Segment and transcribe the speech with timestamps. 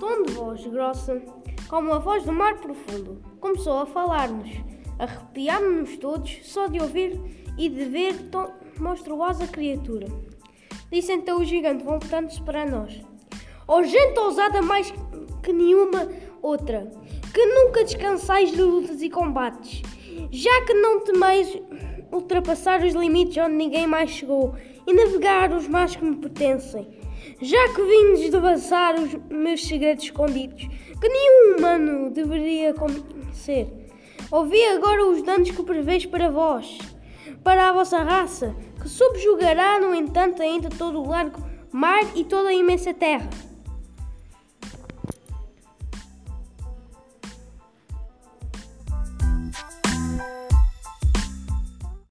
[0.00, 1.22] tom de voz grossa,
[1.68, 4.50] como a voz do mar profundo, começou a falar-nos.
[4.98, 7.20] Arrepiámos-nos todos só de ouvir
[7.58, 10.06] e de ver tão monstruosa criatura.
[10.90, 13.00] Disse então o gigante, voltando-se para nós.
[13.68, 14.92] Ó oh, gente ousada mais
[15.42, 16.08] que nenhuma
[16.42, 16.90] outra,
[17.32, 19.82] que nunca descansais de lutas e combates,
[20.30, 21.56] já que não temeis
[22.12, 24.54] ultrapassar os limites onde ninguém mais chegou
[24.86, 26.88] e navegar os mares que me pertencem.
[27.40, 30.66] Já que vim desvassar os meus segredos escondidos,
[31.00, 33.68] que nenhum humano deveria conhecer,
[34.30, 36.78] ouvi agora os danos que prevês para vós,
[37.42, 42.48] para a vossa raça, que subjugará, no entanto, ainda todo o largo mar e toda
[42.48, 43.28] a imensa terra.